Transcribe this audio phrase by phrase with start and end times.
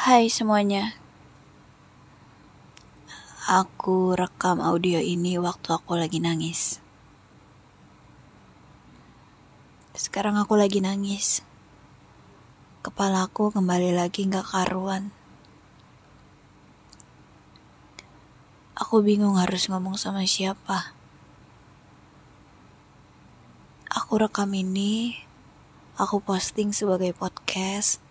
[0.00, 0.96] Hai semuanya.
[3.44, 6.80] Aku rekam audio ini waktu aku lagi nangis.
[9.92, 11.44] Sekarang aku lagi nangis.
[12.80, 15.12] Kepalaku kembali lagi gak karuan.
[18.80, 20.96] Aku bingung harus ngomong sama siapa.
[23.92, 25.20] Aku rekam ini,
[26.00, 28.09] aku posting sebagai podcast.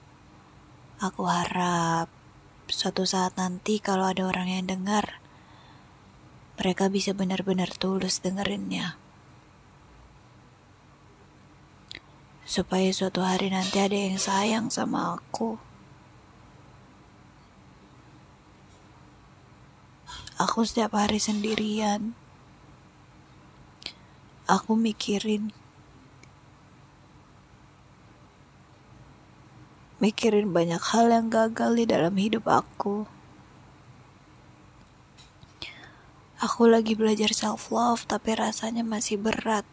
[1.00, 2.12] Aku harap
[2.68, 5.24] suatu saat nanti kalau ada orang yang dengar,
[6.60, 9.00] mereka bisa benar-benar tulus dengerinnya.
[12.44, 15.56] Supaya suatu hari nanti ada yang sayang sama aku.
[20.36, 22.12] Aku setiap hari sendirian.
[24.52, 25.56] Aku mikirin
[30.00, 33.04] mikirin banyak hal yang gagal di dalam hidup aku.
[36.40, 39.68] Aku lagi belajar self love tapi rasanya masih berat.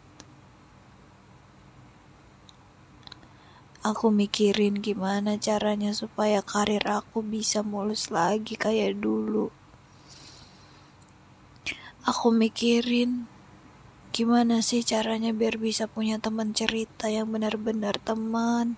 [3.86, 9.54] Aku mikirin gimana caranya supaya karir aku bisa mulus lagi kayak dulu.
[12.02, 13.30] Aku mikirin
[14.10, 18.74] gimana sih caranya biar bisa punya teman cerita yang benar-benar teman.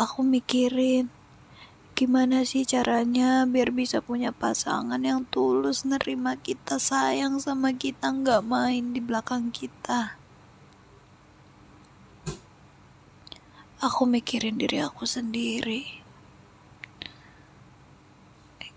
[0.00, 1.12] Aku mikirin
[1.92, 8.40] gimana sih caranya biar bisa punya pasangan yang tulus nerima kita sayang sama kita nggak
[8.40, 10.16] main di belakang kita.
[13.84, 16.00] Aku mikirin diri aku sendiri.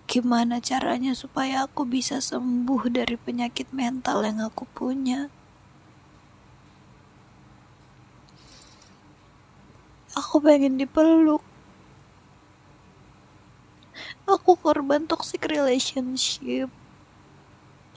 [0.04, 5.32] Gimana caranya supaya aku bisa sembuh dari penyakit mental yang aku punya?
[10.14, 11.42] Aku pengen dipeluk.
[14.30, 16.70] Aku korban toxic relationship.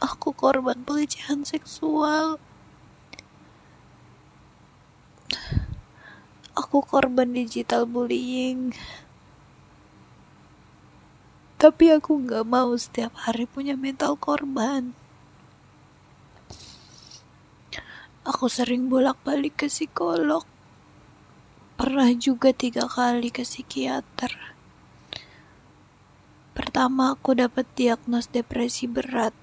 [0.01, 2.41] Aku korban pelecehan seksual.
[6.57, 8.73] Aku korban digital bullying.
[11.61, 14.97] Tapi aku gak mau setiap hari punya mental korban.
[18.25, 20.56] Aku sering bolak-balik ke psikolog.
[21.77, 24.33] Pernah juga tiga kali ke psikiater.
[26.57, 29.37] Pertama, aku dapat diagnos depresi berat.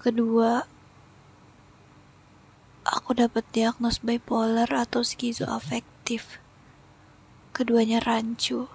[0.00, 0.64] Kedua,
[2.80, 6.40] aku dapat diagnos bipolar atau skizoafektif.
[7.52, 8.72] Keduanya rancu.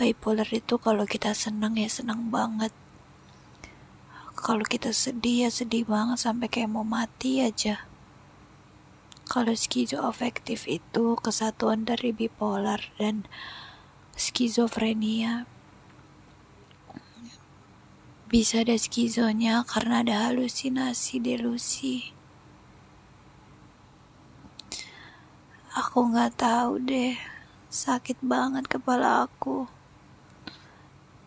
[0.00, 2.72] Bipolar itu kalau kita senang ya senang banget.
[4.32, 7.87] Kalau kita sedih ya sedih banget sampai kayak mau mati aja.
[9.28, 13.28] Kalau skizoafektif itu kesatuan dari bipolar dan
[14.16, 15.44] skizofrenia.
[18.32, 22.16] Bisa ada skizonya karena ada halusinasi delusi.
[25.76, 27.20] Aku nggak tahu deh,
[27.68, 29.68] sakit banget kepala aku.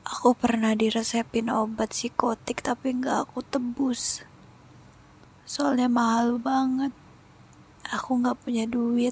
[0.10, 4.26] Aku pernah diresepin obat psikotik tapi nggak aku tebus.
[5.46, 7.01] Soalnya mahal banget.
[7.92, 9.12] Aku nggak punya duit.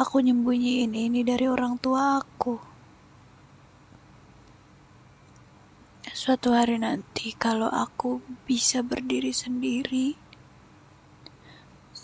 [0.00, 2.56] Aku nyembunyiin ini dari orang tua aku.
[6.12, 10.16] Suatu hari nanti kalau aku bisa berdiri sendiri,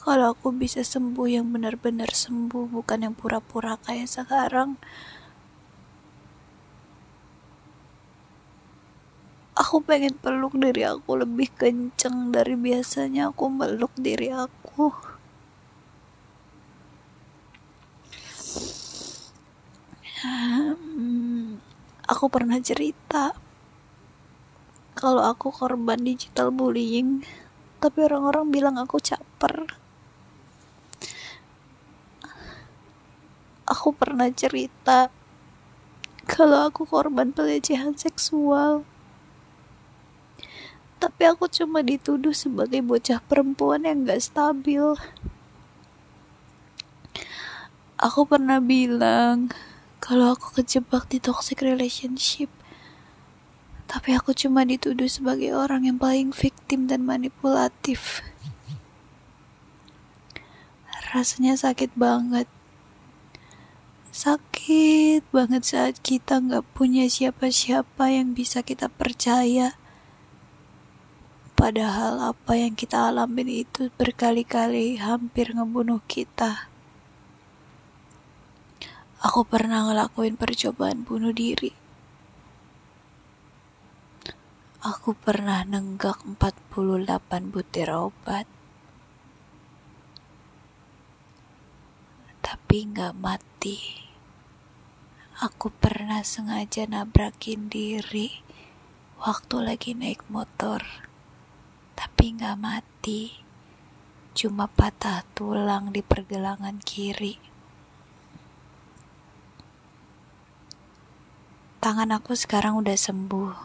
[0.05, 4.77] kalau aku bisa sembuh yang benar-benar sembuh, bukan yang pura-pura kayak sekarang.
[9.57, 15.08] Aku pengen peluk diri aku lebih kenceng dari biasanya aku meluk diri aku.
[22.19, 23.31] Aku pernah cerita
[24.99, 27.23] kalau aku korban digital bullying,
[27.79, 29.79] tapi orang-orang bilang aku caper.
[33.71, 35.15] Aku pernah cerita
[36.27, 38.83] kalau aku korban pelecehan seksual.
[40.99, 44.99] Tapi aku cuma dituduh sebagai bocah perempuan yang gak stabil.
[47.95, 49.55] Aku pernah bilang
[50.09, 52.49] kalau aku kejebak di toxic relationship.
[53.85, 58.25] Tapi aku cuma dituduh sebagai orang yang paling victim dan manipulatif.
[61.13, 62.49] Rasanya sakit banget
[64.19, 69.77] sakit banget saat kita nggak punya siapa-siapa yang bisa kita percaya.
[71.53, 76.67] Padahal apa yang kita alamin itu berkali-kali hampir ngebunuh kita.
[79.19, 81.75] Aku pernah ngelakuin percobaan bunuh diri.
[84.79, 88.47] Aku pernah nenggak 48 butir obat.
[92.39, 94.07] Tapi nggak mati.
[95.43, 98.31] Aku pernah sengaja nabrakin diri
[99.19, 100.79] waktu lagi naik motor.
[101.99, 103.35] Tapi nggak mati.
[104.31, 107.58] Cuma patah tulang di pergelangan kiri.
[111.89, 113.57] Tangan aku sekarang udah sembuh.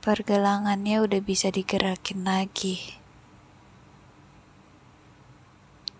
[0.00, 2.96] Pergelangannya udah bisa digerakin lagi.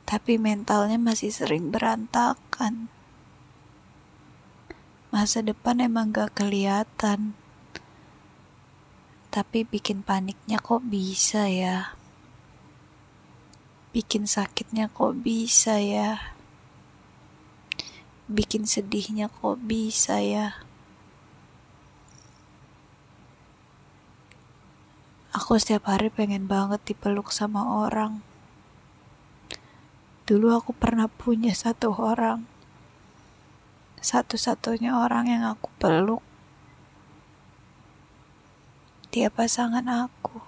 [0.08, 2.88] Tapi mentalnya masih sering berantakan.
[5.12, 7.36] Masa depan emang gak kelihatan.
[9.28, 11.92] Tapi bikin paniknya kok bisa ya.
[13.92, 16.39] Bikin sakitnya kok bisa ya
[18.30, 20.62] bikin sedihnya kok bisa ya.
[25.34, 28.22] Aku setiap hari pengen banget dipeluk sama orang.
[30.30, 32.46] Dulu aku pernah punya satu orang.
[33.98, 36.22] Satu-satunya orang yang aku peluk.
[39.10, 40.38] Dia pasangan aku.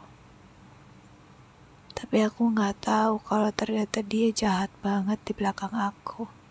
[1.99, 6.42] Tapi aku nggak tahu kalau ternyata dia jahat banget di belakang aku.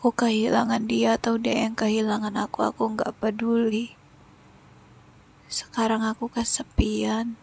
[0.00, 3.92] Aku kehilangan dia atau dia yang kehilangan aku, aku gak peduli.
[5.44, 7.36] Sekarang aku kesepian.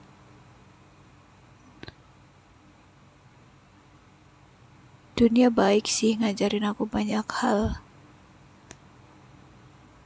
[5.13, 7.77] Dunia baik sih ngajarin aku banyak hal.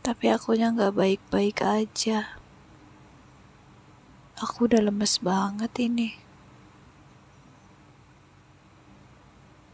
[0.03, 2.35] Tapi akunya gak baik-baik aja.
[4.43, 6.19] Aku udah lemes banget ini.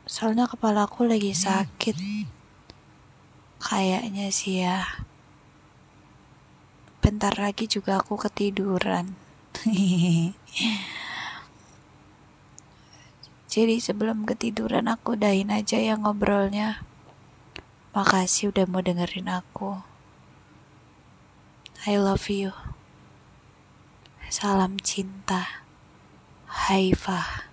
[0.06, 2.37] Soalnya kepala aku lagi sakit.
[3.58, 4.86] Kayaknya sih ya.
[7.02, 9.18] Bentar lagi juga aku ketiduran.
[13.48, 16.86] Jadi sebelum ketiduran aku dahin aja ya ngobrolnya.
[17.98, 19.82] Makasih udah mau dengerin aku.
[21.90, 22.54] I love you.
[24.28, 25.64] Salam cinta.
[26.46, 27.47] Haifah.